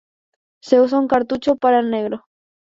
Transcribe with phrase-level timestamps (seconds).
[0.63, 2.25] Se usa un cartucho para el negro.